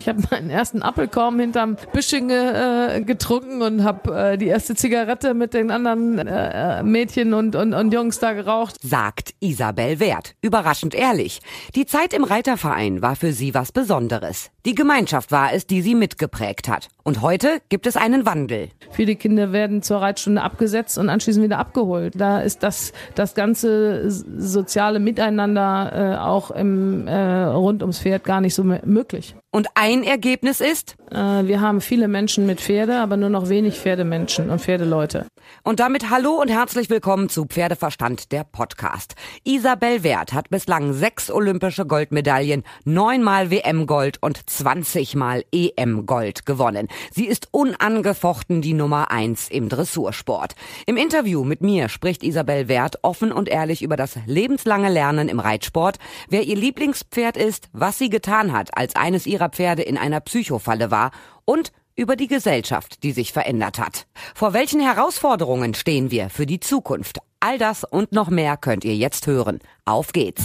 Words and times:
Ich 0.00 0.08
habe 0.08 0.22
meinen 0.30 0.48
ersten 0.48 0.82
Apfelkorn 0.82 1.38
hinterm 1.38 1.76
Büschchen 1.92 2.30
äh, 2.30 3.02
getrunken 3.04 3.60
und 3.60 3.84
habe 3.84 4.32
äh, 4.32 4.38
die 4.38 4.46
erste 4.46 4.74
Zigarette 4.74 5.34
mit 5.34 5.52
den 5.52 5.70
anderen 5.70 6.18
äh, 6.18 6.82
Mädchen 6.82 7.34
und, 7.34 7.54
und, 7.54 7.74
und 7.74 7.92
Jungs 7.92 8.18
da 8.18 8.32
geraucht. 8.32 8.76
Sagt 8.82 9.34
Isabel 9.40 10.00
Wert. 10.00 10.34
Überraschend 10.40 10.94
ehrlich. 10.94 11.40
Die 11.74 11.84
Zeit 11.84 12.14
im 12.14 12.24
Reiterverein 12.24 13.02
war 13.02 13.14
für 13.14 13.32
sie 13.32 13.52
was 13.52 13.72
Besonderes. 13.72 14.50
Die 14.64 14.74
Gemeinschaft 14.74 15.32
war 15.32 15.52
es, 15.52 15.66
die 15.66 15.82
sie 15.82 15.94
mitgeprägt 15.94 16.68
hat. 16.68 16.88
Und 17.02 17.22
heute 17.22 17.60
gibt 17.68 17.86
es 17.86 17.96
einen 17.96 18.26
Wandel. 18.26 18.68
Viele 18.92 19.16
Kinder 19.16 19.52
werden 19.52 19.82
zur 19.82 20.00
Reitstunde 20.00 20.42
abgesetzt 20.42 20.98
und 20.98 21.08
anschließend 21.08 21.44
wieder 21.44 21.58
abgeholt. 21.58 22.14
Da 22.16 22.40
ist 22.40 22.62
das, 22.62 22.92
das 23.14 23.34
ganze 23.34 24.10
soziale 24.10 24.98
Miteinander 24.98 25.92
äh, 25.92 26.18
auch 26.18 26.50
im, 26.50 27.06
äh, 27.06 27.44
rund 27.44 27.82
ums 27.82 28.00
Pferd 28.00 28.24
gar 28.24 28.40
nicht 28.40 28.54
so 28.54 28.64
möglich. 28.64 29.34
Und 29.52 29.66
ein 29.74 30.04
Ergebnis 30.04 30.60
ist? 30.60 30.96
Äh, 31.10 31.16
wir 31.16 31.60
haben 31.60 31.80
viele 31.80 32.06
Menschen 32.06 32.46
mit 32.46 32.60
Pferde, 32.60 32.98
aber 32.98 33.16
nur 33.16 33.30
noch 33.30 33.48
wenig 33.48 33.80
Pferdemenschen 33.80 34.48
und 34.48 34.60
Pferdeleute. 34.60 35.26
Und 35.64 35.80
damit 35.80 36.08
hallo 36.08 36.40
und 36.40 36.48
herzlich 36.48 36.88
willkommen 36.88 37.28
zu 37.28 37.46
Pferdeverstand, 37.46 38.30
der 38.30 38.44
Podcast. 38.44 39.16
Isabel 39.42 40.04
Wert 40.04 40.32
hat 40.32 40.50
bislang 40.50 40.92
sechs 40.92 41.32
olympische 41.32 41.84
Goldmedaillen, 41.84 42.62
neunmal 42.84 43.50
WM-Gold 43.50 44.22
und 44.22 44.48
20 44.48 45.16
Mal 45.16 45.44
EM-Gold 45.50 46.46
gewonnen. 46.46 46.86
Sie 47.10 47.26
ist 47.26 47.48
unangefochten 47.50 48.62
die 48.62 48.74
Nummer 48.74 49.10
eins 49.10 49.48
im 49.48 49.68
Dressursport. 49.68 50.54
Im 50.86 50.96
Interview 50.96 51.42
mit 51.42 51.60
mir 51.60 51.88
spricht 51.88 52.22
Isabel 52.22 52.68
Wert 52.68 53.00
offen 53.02 53.32
und 53.32 53.48
ehrlich 53.48 53.82
über 53.82 53.96
das 53.96 54.16
lebenslange 54.26 54.90
Lernen 54.90 55.28
im 55.28 55.40
Reitsport, 55.40 55.98
wer 56.28 56.44
ihr 56.44 56.56
Lieblingspferd 56.56 57.36
ist, 57.36 57.68
was 57.72 57.98
sie 57.98 58.10
getan 58.10 58.52
hat, 58.52 58.76
als 58.76 58.94
eines 58.94 59.26
ihrer 59.26 59.39
Pferde 59.48 59.82
in 59.82 59.96
einer 59.96 60.20
Psychofalle 60.20 60.90
war 60.90 61.10
und 61.44 61.72
über 61.96 62.16
die 62.16 62.28
Gesellschaft, 62.28 63.02
die 63.02 63.12
sich 63.12 63.32
verändert 63.32 63.78
hat. 63.78 64.06
Vor 64.34 64.52
welchen 64.52 64.80
Herausforderungen 64.80 65.74
stehen 65.74 66.10
wir 66.10 66.30
für 66.30 66.46
die 66.46 66.60
Zukunft? 66.60 67.18
All 67.40 67.58
das 67.58 67.84
und 67.84 68.12
noch 68.12 68.30
mehr 68.30 68.56
könnt 68.56 68.84
ihr 68.84 68.94
jetzt 68.94 69.26
hören. 69.26 69.60
Auf 69.84 70.12
geht's! 70.12 70.42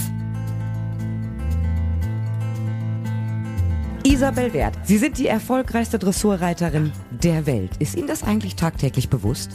Isabel 4.06 4.52
Wert, 4.52 4.78
Sie 4.84 4.98
sind 4.98 5.18
die 5.18 5.26
erfolgreichste 5.26 5.98
Dressurreiterin 5.98 6.92
der 7.10 7.44
Welt. 7.44 7.72
Ist 7.80 7.96
Ihnen 7.96 8.06
das 8.06 8.22
eigentlich 8.22 8.54
tagtäglich 8.54 9.08
bewusst? 9.08 9.50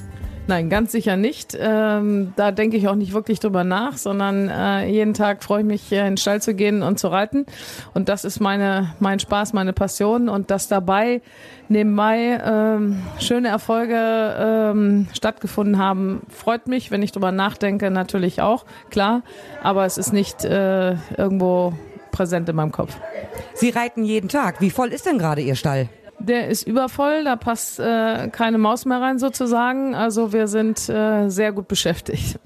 Nein, 0.47 0.69
ganz 0.69 0.91
sicher 0.91 1.17
nicht. 1.17 1.57
Ähm, 1.57 2.33
da 2.35 2.51
denke 2.51 2.75
ich 2.75 2.87
auch 2.87 2.95
nicht 2.95 3.13
wirklich 3.13 3.39
drüber 3.39 3.63
nach, 3.63 3.97
sondern 3.97 4.49
äh, 4.49 4.87
jeden 4.87 5.13
Tag 5.13 5.43
freue 5.43 5.61
ich 5.61 5.65
mich, 5.65 5.91
in 5.91 5.99
den 5.99 6.17
Stall 6.17 6.41
zu 6.41 6.55
gehen 6.55 6.81
und 6.83 6.99
zu 6.99 7.07
reiten. 7.07 7.45
Und 7.93 8.09
das 8.09 8.25
ist 8.25 8.39
meine, 8.39 8.93
mein 8.99 9.19
Spaß, 9.19 9.53
meine 9.53 9.71
Passion. 9.71 10.29
Und 10.29 10.51
dass 10.51 10.67
dabei 10.67 11.21
nebenbei 11.69 12.41
ähm, 12.43 13.01
schöne 13.19 13.49
Erfolge 13.49 13.95
ähm, 13.95 15.07
stattgefunden 15.13 15.77
haben, 15.77 16.23
freut 16.29 16.67
mich. 16.67 16.91
Wenn 16.91 17.03
ich 17.03 17.11
drüber 17.11 17.31
nachdenke, 17.31 17.91
natürlich 17.91 18.41
auch, 18.41 18.65
klar. 18.89 19.21
Aber 19.61 19.85
es 19.85 19.97
ist 19.97 20.11
nicht 20.11 20.43
äh, 20.43 20.95
irgendwo 21.17 21.73
präsent 22.11 22.49
in 22.49 22.55
meinem 22.55 22.71
Kopf. 22.71 22.97
Sie 23.53 23.69
reiten 23.69 24.03
jeden 24.03 24.27
Tag. 24.27 24.59
Wie 24.59 24.71
voll 24.71 24.89
ist 24.89 25.05
denn 25.05 25.17
gerade 25.17 25.41
Ihr 25.41 25.55
Stall? 25.55 25.87
Der 26.25 26.47
ist 26.47 26.67
übervoll, 26.67 27.23
da 27.23 27.35
passt 27.35 27.79
äh, 27.79 28.29
keine 28.29 28.57
Maus 28.57 28.85
mehr 28.85 29.01
rein 29.01 29.19
sozusagen. 29.19 29.95
Also 29.95 30.33
wir 30.33 30.47
sind 30.47 30.87
äh, 30.89 31.29
sehr 31.29 31.51
gut 31.51 31.67
beschäftigt. 31.67 32.39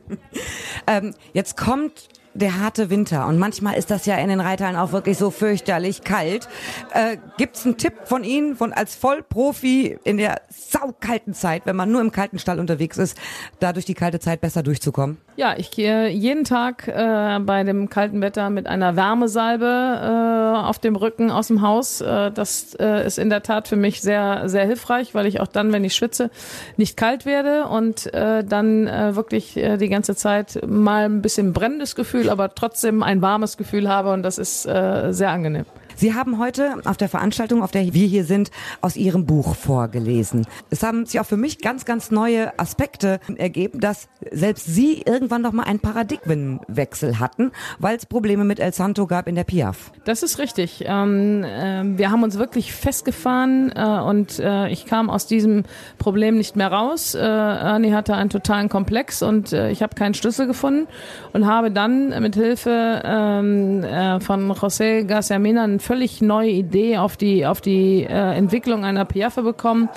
ähm, 0.86 1.14
jetzt 1.32 1.56
kommt 1.56 2.08
der 2.34 2.60
harte 2.60 2.90
Winter 2.90 3.26
und 3.26 3.38
manchmal 3.38 3.76
ist 3.76 3.90
das 3.90 4.06
ja 4.06 4.16
in 4.16 4.28
den 4.28 4.40
Reitern 4.40 4.76
auch 4.76 4.92
wirklich 4.92 5.18
so 5.18 5.30
fürchterlich 5.30 6.02
kalt. 6.02 6.48
Äh, 6.94 7.16
Gibt 7.36 7.64
einen 7.64 7.76
Tipp 7.76 7.94
von 8.04 8.24
Ihnen, 8.24 8.56
von 8.56 8.72
als 8.72 8.94
Vollprofi 8.94 9.98
in 10.04 10.16
der 10.16 10.40
saukalten 10.48 11.34
Zeit, 11.34 11.66
wenn 11.66 11.76
man 11.76 11.90
nur 11.90 12.00
im 12.00 12.12
kalten 12.12 12.38
Stall 12.38 12.60
unterwegs 12.60 12.98
ist, 12.98 13.18
da 13.58 13.72
durch 13.72 13.84
die 13.84 13.94
kalte 13.94 14.20
Zeit 14.20 14.40
besser 14.40 14.62
durchzukommen? 14.62 15.18
Ja, 15.36 15.54
ich 15.56 15.70
gehe 15.70 16.08
jeden 16.08 16.44
Tag 16.44 16.86
äh, 16.86 17.38
bei 17.40 17.64
dem 17.64 17.88
kalten 17.88 18.20
Wetter 18.20 18.50
mit 18.50 18.66
einer 18.66 18.94
Wärmesalbe 18.94 19.64
äh, 19.64 20.66
auf 20.66 20.78
dem 20.78 20.96
Rücken 20.96 21.30
aus 21.30 21.48
dem 21.48 21.62
Haus. 21.62 22.00
Äh, 22.00 22.30
das 22.30 22.74
äh, 22.78 23.06
ist 23.06 23.18
in 23.18 23.30
der 23.30 23.42
Tat 23.42 23.66
für 23.66 23.76
mich 23.76 24.02
sehr, 24.02 24.48
sehr 24.48 24.66
hilfreich, 24.66 25.14
weil 25.14 25.26
ich 25.26 25.40
auch 25.40 25.46
dann, 25.46 25.72
wenn 25.72 25.82
ich 25.82 25.94
schwitze, 25.94 26.30
nicht 26.76 26.96
kalt 26.96 27.24
werde 27.24 27.66
und 27.66 28.12
äh, 28.12 28.44
dann 28.44 28.86
wirklich 29.14 29.54
die 29.54 29.88
ganze 29.88 30.14
Zeit 30.14 30.60
mal 30.66 31.04
ein 31.04 31.22
bisschen 31.22 31.52
brennendes 31.52 31.94
Gefühl, 31.94 32.19
aber 32.28 32.54
trotzdem 32.54 33.02
ein 33.02 33.22
warmes 33.22 33.56
Gefühl 33.56 33.88
habe 33.88 34.12
und 34.12 34.22
das 34.22 34.38
ist 34.38 34.66
äh, 34.66 35.12
sehr 35.12 35.30
angenehm. 35.30 35.64
Sie 36.00 36.14
haben 36.14 36.38
heute 36.38 36.76
auf 36.86 36.96
der 36.96 37.10
Veranstaltung, 37.10 37.62
auf 37.62 37.72
der 37.72 37.92
wir 37.92 38.06
hier 38.06 38.24
sind, 38.24 38.50
aus 38.80 38.96
Ihrem 38.96 39.26
Buch 39.26 39.54
vorgelesen. 39.54 40.46
Es 40.70 40.82
haben 40.82 41.04
sich 41.04 41.20
auch 41.20 41.26
für 41.26 41.36
mich 41.36 41.58
ganz, 41.58 41.84
ganz 41.84 42.10
neue 42.10 42.58
Aspekte 42.58 43.20
ergeben, 43.36 43.80
dass 43.80 44.08
selbst 44.30 44.64
Sie 44.64 45.02
irgendwann 45.02 45.42
noch 45.42 45.52
mal 45.52 45.64
einen 45.64 45.80
Paradigmenwechsel 45.80 47.18
hatten, 47.18 47.52
weil 47.80 47.98
es 47.98 48.06
Probleme 48.06 48.44
mit 48.44 48.60
El 48.60 48.72
Santo 48.72 49.06
gab 49.06 49.28
in 49.28 49.34
der 49.34 49.44
Piaf. 49.44 49.92
Das 50.06 50.22
ist 50.22 50.38
richtig. 50.38 50.84
Ähm, 50.86 51.44
äh, 51.44 51.82
wir 51.98 52.10
haben 52.10 52.22
uns 52.22 52.38
wirklich 52.38 52.72
festgefahren 52.72 53.70
äh, 53.76 54.00
und 54.00 54.38
äh, 54.38 54.68
ich 54.70 54.86
kam 54.86 55.10
aus 55.10 55.26
diesem 55.26 55.64
Problem 55.98 56.38
nicht 56.38 56.56
mehr 56.56 56.72
raus. 56.72 57.14
Äh, 57.14 57.18
Ernie 57.18 57.92
hatte 57.92 58.14
einen 58.14 58.30
totalen 58.30 58.70
Komplex 58.70 59.22
und 59.22 59.52
äh, 59.52 59.70
ich 59.70 59.82
habe 59.82 59.94
keinen 59.96 60.14
Schlüssel 60.14 60.46
gefunden 60.46 60.88
und 61.34 61.46
habe 61.46 61.70
dann 61.70 62.08
mit 62.22 62.36
Hilfe 62.36 63.02
ähm, 63.04 63.84
äh, 63.84 64.18
von 64.20 64.50
José 64.50 65.04
Garcia 65.04 65.38
Mena 65.38 65.64
einen 65.64 65.78
völlig 65.90 66.22
neue 66.22 66.50
Idee 66.50 66.98
auf 66.98 67.16
die, 67.16 67.44
auf 67.44 67.60
die 67.60 68.04
äh, 68.04 68.36
Entwicklung 68.36 68.84
einer 68.84 69.04
Piaffe 69.04 69.42
bekommen, 69.42 69.88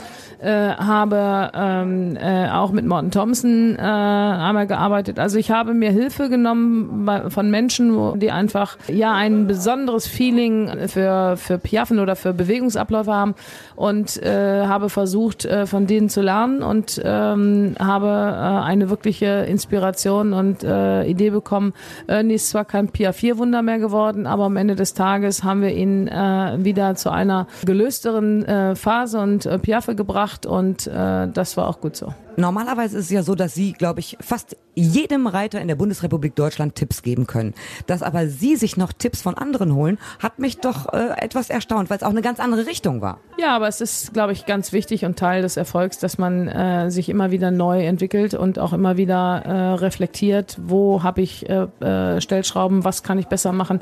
äh, 0.43 0.75
habe 0.75 1.51
ähm, 1.53 2.17
äh, 2.17 2.49
auch 2.49 2.71
mit 2.71 2.85
Morten 2.85 3.11
Thompson 3.11 3.75
äh, 3.77 3.81
einmal 3.81 4.67
gearbeitet. 4.67 5.19
Also 5.19 5.37
ich 5.37 5.51
habe 5.51 5.73
mir 5.73 5.91
Hilfe 5.91 6.29
genommen 6.29 7.05
bei, 7.05 7.29
von 7.29 7.49
Menschen, 7.49 7.95
wo 7.95 8.15
die 8.15 8.31
einfach 8.31 8.77
ja 8.87 9.13
ein 9.13 9.47
besonderes 9.47 10.07
Feeling 10.07 10.87
für, 10.87 11.37
für 11.37 11.57
Piaffen 11.57 11.99
oder 11.99 12.15
für 12.15 12.33
Bewegungsabläufe 12.33 13.13
haben 13.13 13.35
und 13.75 14.21
äh, 14.21 14.65
habe 14.65 14.89
versucht, 14.89 15.45
äh, 15.45 15.65
von 15.65 15.87
denen 15.87 16.09
zu 16.09 16.21
lernen 16.21 16.61
und 16.61 17.01
ähm, 17.03 17.75
habe 17.79 18.07
äh, 18.07 18.65
eine 18.65 18.89
wirkliche 18.89 19.45
Inspiration 19.47 20.33
und 20.33 20.63
äh, 20.63 21.05
Idee 21.05 21.29
bekommen. 21.29 21.73
Ernie 22.07 22.35
ist 22.35 22.49
zwar 22.49 22.65
kein 22.65 22.89
Pia 22.89 23.13
4 23.13 23.37
Wunder 23.37 23.61
mehr 23.61 23.79
geworden, 23.79 24.27
aber 24.27 24.43
am 24.45 24.57
Ende 24.57 24.75
des 24.75 24.93
Tages 24.93 25.43
haben 25.43 25.61
wir 25.61 25.73
ihn 25.73 26.07
äh, 26.07 26.57
wieder 26.59 26.95
zu 26.95 27.11
einer 27.11 27.47
gelösteren 27.65 28.43
äh, 28.45 28.75
Phase 28.75 29.19
und 29.19 29.45
äh, 29.45 29.57
Piaffe 29.57 29.95
gebracht 29.95 30.32
und 30.45 30.87
äh, 30.87 31.27
das 31.27 31.57
war 31.57 31.67
auch 31.67 31.79
gut 31.79 31.95
so. 31.95 32.13
Normalerweise 32.35 32.97
ist 32.97 33.05
es 33.05 33.11
ja 33.11 33.23
so, 33.23 33.35
dass 33.35 33.53
Sie, 33.53 33.73
glaube 33.73 33.99
ich, 33.99 34.17
fast 34.19 34.57
jedem 34.75 35.27
Reiter 35.27 35.61
in 35.61 35.67
der 35.67 35.75
Bundesrepublik 35.75 36.35
Deutschland 36.35 36.75
Tipps 36.75 37.03
geben 37.03 37.27
können. 37.27 37.53
Dass 37.85 38.01
aber 38.01 38.27
Sie 38.27 38.55
sich 38.55 38.75
noch 38.75 38.91
Tipps 38.91 39.21
von 39.21 39.35
anderen 39.35 39.75
holen, 39.75 39.99
hat 40.19 40.39
mich 40.39 40.57
doch 40.57 40.91
äh, 40.93 41.09
etwas 41.19 41.51
erstaunt, 41.51 41.89
weil 41.89 41.97
es 41.97 42.03
auch 42.03 42.09
eine 42.09 42.23
ganz 42.23 42.39
andere 42.39 42.65
Richtung 42.65 43.01
war. 43.01 43.19
Ja, 43.37 43.55
aber 43.55 43.67
es 43.67 43.81
ist, 43.81 44.13
glaube 44.13 44.33
ich, 44.33 44.45
ganz 44.45 44.73
wichtig 44.73 45.05
und 45.05 45.17
Teil 45.17 45.43
des 45.43 45.57
Erfolgs, 45.57 45.99
dass 45.99 46.17
man 46.17 46.47
äh, 46.47 46.89
sich 46.89 47.09
immer 47.09 47.29
wieder 47.29 47.51
neu 47.51 47.85
entwickelt 47.85 48.33
und 48.33 48.57
auch 48.57 48.73
immer 48.73 48.97
wieder 48.97 49.43
äh, 49.45 49.73
reflektiert, 49.75 50.57
wo 50.61 51.03
habe 51.03 51.21
ich 51.21 51.47
äh, 51.49 51.67
äh, 51.81 52.19
Stellschrauben, 52.19 52.83
was 52.83 53.03
kann 53.03 53.19
ich 53.19 53.27
besser 53.27 53.51
machen, 53.51 53.79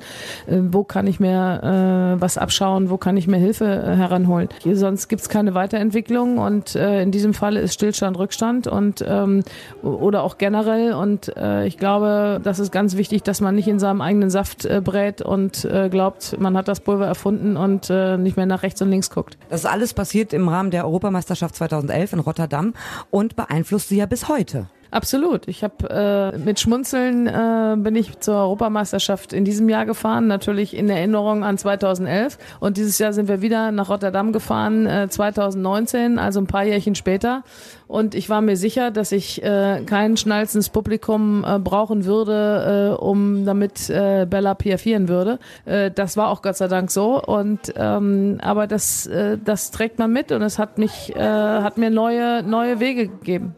äh, 0.47 0.57
wo 0.59 0.83
kann 0.83 1.07
ich 1.07 1.22
mir 1.22 2.18
äh, 2.18 2.22
was 2.22 2.38
abschauen, 2.38 2.89
wo 2.89 2.97
kann 2.97 3.16
ich 3.16 3.28
mir 3.28 3.38
Hilfe 3.38 3.66
äh, 3.66 3.95
heranholen. 3.95 4.50
Hier, 4.62 4.75
sonst 4.75 5.07
gibt 5.07 5.22
es 5.22 5.29
keine 5.29 5.53
Weiterentwicklung 5.53 6.38
und 6.38 6.75
äh, 6.75 7.01
in 7.01 7.12
diesem 7.12 7.33
Falle 7.33 7.62
ist 7.62 7.75
Stillstand 7.75 8.19
Rückstand 8.19 8.41
Abstand 8.41 8.68
und 8.68 9.06
ähm, 9.07 9.44
oder 9.84 10.24
auch 10.24 10.38
generell. 10.38 10.94
Und 10.94 11.35
äh, 11.38 11.66
ich 11.68 11.78
glaube, 11.78 12.40
das 12.44 12.59
ist 12.59 12.72
ganz 12.72 12.97
wichtig, 12.97 13.24
dass 13.24 13.41
man 13.41 13.56
nicht 13.56 13.68
in 13.68 13.79
seinem 13.79 14.02
eigenen 14.02 14.29
Saft 14.29 14.66
äh, 14.66 14.81
brät 14.84 15.22
und 15.22 15.66
äh, 15.66 15.90
glaubt, 15.90 16.38
man 16.40 16.57
hat 16.57 16.68
das 16.68 16.80
Pulver 16.80 17.06
erfunden 17.06 17.56
und 17.57 17.90
äh, 17.90 18.18
nicht 18.18 18.38
mehr 18.38 18.46
nach 18.46 18.63
rechts 18.63 18.81
und 18.81 18.90
links 18.90 19.10
guckt. 19.10 19.38
Das 19.50 19.62
ist 19.62 19.69
alles 19.69 19.94
passiert 19.94 20.33
im 20.33 20.48
Rahmen 20.48 20.71
der 20.71 20.86
Europameisterschaft 20.86 21.56
2011 21.56 22.13
in 22.13 22.19
Rotterdam 22.19 22.74
und 23.12 23.36
beeinflusst 23.36 23.89
sie 23.89 23.98
ja 23.98 24.06
bis 24.06 24.27
heute. 24.27 24.68
Absolut. 24.91 25.47
Ich 25.47 25.63
habe 25.63 26.33
äh, 26.33 26.38
mit 26.38 26.59
Schmunzeln 26.59 27.25
äh, 27.25 27.77
bin 27.77 27.95
ich 27.95 28.19
zur 28.19 28.35
Europameisterschaft 28.35 29.31
in 29.31 29.45
diesem 29.45 29.69
Jahr 29.69 29.85
gefahren, 29.85 30.27
natürlich 30.27 30.75
in 30.75 30.89
Erinnerung 30.89 31.45
an 31.45 31.57
2011. 31.57 32.38
Und 32.59 32.75
dieses 32.75 32.99
Jahr 32.99 33.13
sind 33.13 33.29
wir 33.29 33.41
wieder 33.41 33.71
nach 33.71 33.88
Rotterdam 33.89 34.33
gefahren, 34.33 34.85
äh, 34.88 35.07
2019, 35.09 36.19
also 36.19 36.41
ein 36.41 36.47
paar 36.47 36.65
Jährchen 36.65 36.95
später. 36.95 37.43
Und 37.88 38.15
ich 38.15 38.29
war 38.29 38.41
mir 38.41 38.57
sicher, 38.57 38.91
dass 38.91 39.13
ich 39.13 39.41
äh, 39.41 39.81
kein 39.85 40.17
schnalzendes 40.17 40.67
Publikum 40.67 41.45
äh, 41.47 41.57
brauchen 41.57 42.03
würde, 42.03 42.97
äh, 42.99 43.01
um 43.01 43.45
damit 43.45 43.89
äh, 43.89 44.25
Bella 44.29 44.55
piaffieren 44.55 45.07
würde. 45.07 45.39
Äh, 45.63 45.91
das 45.91 46.17
war 46.17 46.29
auch 46.29 46.41
Gott 46.41 46.57
sei 46.57 46.67
Dank 46.67 46.91
so. 46.91 47.21
Und 47.21 47.73
ähm, 47.77 48.39
aber 48.41 48.67
das, 48.67 49.07
äh, 49.07 49.38
das 49.43 49.71
trägt 49.71 49.99
man 49.99 50.11
mit 50.11 50.33
und 50.33 50.41
es 50.41 50.59
hat 50.59 50.77
mich, 50.77 51.15
äh, 51.15 51.19
hat 51.21 51.77
mir 51.77 51.89
neue, 51.89 52.43
neue 52.43 52.81
Wege 52.81 53.07
gegeben. 53.07 53.55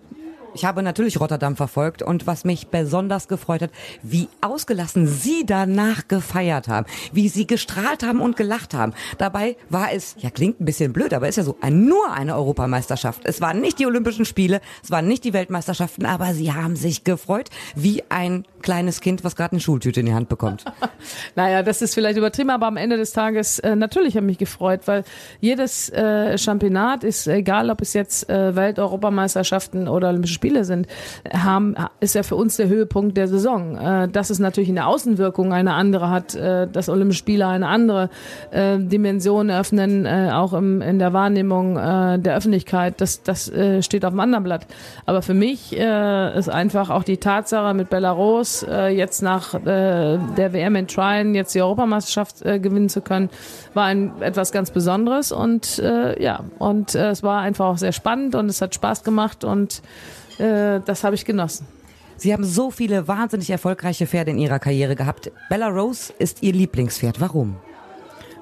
Ich 0.56 0.66
habe 0.66 0.84
natürlich 0.84 1.20
Rotterdam 1.20 1.56
verfolgt 1.56 2.04
und 2.04 2.28
was 2.28 2.46
mich 2.46 2.68
besonders 2.68 3.28
gefreut 3.28 3.64
hat, 3.64 3.72
wie 4.04 4.28
ausgelassen 4.42 5.08
Sie 5.08 5.46
danach 5.46 6.08
gefeiert 6.08 6.68
haben, 6.68 6.86
wie 7.12 7.28
Sie 7.28 7.48
gestrahlt 7.48 8.04
haben 8.04 8.22
und 8.22 8.38
gelacht 8.38 8.76
haben. 8.76 8.94
Dabei 9.18 9.58
war 9.70 9.92
es, 9.92 10.16
ja 10.20 10.30
klingt 10.30 10.62
ein 10.62 10.66
bisschen 10.66 10.94
blöd, 10.94 11.14
aber 11.14 11.28
ist 11.28 11.38
ja 11.38 11.44
so, 11.44 11.58
nur 11.70 12.12
eine 12.12 12.36
Europameisterschaft. 12.36 13.22
Es 13.24 13.42
waren 13.42 13.62
nicht 13.62 13.80
die 13.80 13.88
Olympischen 13.88 14.26
Spiele, 14.26 14.62
es 14.84 14.92
waren 14.92 15.08
nicht 15.08 15.24
die 15.24 15.34
Weltmeisterschaften, 15.34 16.06
aber 16.06 16.34
Sie 16.34 16.54
haben 16.54 16.76
sich 16.76 17.04
gefreut 17.04 17.50
wie 17.76 18.04
ein 18.10 18.46
kleines 18.64 19.02
Kind, 19.02 19.24
was 19.24 19.36
gerade 19.36 19.52
eine 19.52 19.62
Schultüte 19.62 20.00
in 20.00 20.08
die 20.08 20.14
Hand 20.14 20.30
bekommt. 20.30 20.66
naja, 21.36 21.62
das 21.62 21.82
ist 21.82 21.94
vielleicht 21.94 22.18
übertrieben, 22.18 22.50
aber 22.50 22.66
am 22.66 22.78
Ende 22.78 22.98
des 22.98 23.12
Tages 23.12 23.60
äh, 23.60 23.76
natürlich 23.76 24.16
habe 24.16 24.26
ich 24.26 24.32
mich 24.32 24.38
gefreut, 24.40 24.82
weil 24.86 25.04
jedes 25.40 25.90
äh, 25.90 26.38
Championat 26.38 27.04
ist, 27.04 27.28
egal 27.28 27.70
ob 27.70 27.82
es 27.82 27.94
jetzt 27.94 28.30
äh, 28.30 28.56
Welt-, 28.56 28.80
Europameisterschaften 28.80 29.88
oder 29.88 30.10
Olympische 30.10 30.34
Spiele 30.34 30.66
sind, 30.66 30.88
haben, 31.32 31.76
ist 32.00 32.16
ja 32.16 32.24
für 32.24 32.36
uns 32.36 32.58
der 32.58 32.68
Höhepunkt 32.68 33.18
der 33.18 33.28
Saison. 33.28 33.78
Äh, 33.78 34.08
dass 34.08 34.30
es 34.30 34.40
natürlich 34.40 34.70
in 34.70 34.76
der 34.76 34.88
Außenwirkung 34.88 35.54
eine 35.54 35.74
andere 35.74 36.10
hat, 36.10 36.34
äh, 36.36 36.68
dass 36.68 36.90
Olympische 36.90 37.20
Spiele 37.20 37.48
eine 37.48 37.68
andere 37.68 38.10
äh, 38.52 38.80
Dimension 38.80 39.52
öffnen, 39.52 40.06
äh, 40.06 40.30
auch 40.34 40.54
im, 40.54 40.82
in 40.82 41.00
der 41.00 41.14
Wahrnehmung 41.14 41.78
äh, 41.78 42.20
der 42.20 42.36
Öffentlichkeit, 42.36 43.02
das, 43.02 43.24
das 43.24 43.50
äh, 43.50 43.82
steht 43.82 44.06
auf 44.06 44.12
dem 44.12 44.20
anderen 44.20 44.44
Blatt. 44.46 44.68
Aber 45.06 45.22
für 45.22 45.34
mich 45.34 45.78
äh, 45.78 46.38
ist 46.38 46.50
einfach 46.50 46.90
auch 46.90 47.04
die 47.04 47.18
Tatsache 47.18 47.74
mit 47.74 47.90
Belarus 47.90 48.53
äh, 48.62 48.90
jetzt 48.90 49.24
nach 49.24 49.56
äh, 49.56 50.20
der 50.38 50.54
WM 50.54 50.76
in 50.76 50.88
Trine 50.88 51.36
jetzt 51.36 51.56
die 51.56 51.62
Europameisterschaft 51.62 52.44
äh, 52.44 52.60
gewinnen 52.60 52.90
zu 52.90 53.02
können, 53.02 53.30
war 53.74 53.86
ein 53.86 54.22
etwas 54.22 54.52
ganz 54.52 54.70
Besonderes 54.70 55.32
und 55.32 55.80
äh, 55.80 56.22
ja 56.22 56.44
und 56.60 56.94
äh, 56.94 57.10
es 57.10 57.24
war 57.24 57.42
einfach 57.42 57.66
auch 57.66 57.78
sehr 57.78 57.94
spannend 57.94 58.36
und 58.36 58.50
es 58.50 58.62
hat 58.62 58.76
Spaß 58.76 59.04
gemacht 59.04 59.44
und 59.44 59.82
äh, 60.38 60.80
das 60.86 61.04
habe 61.04 61.16
ich 61.16 61.26
genossen. 61.26 61.66
Sie 62.18 62.32
haben 62.32 62.44
so 62.44 62.72
viele 62.72 63.08
wahnsinnig 63.08 63.50
erfolgreiche 63.50 64.06
Pferde 64.08 64.32
in 64.32 64.38
Ihrer 64.38 64.60
Karriere 64.60 64.96
gehabt. 64.96 65.32
Bella 65.50 65.68
Rose 65.68 66.14
ist 66.20 66.44
Ihr 66.44 66.54
Lieblingspferd. 66.54 67.20
Warum? 67.20 67.58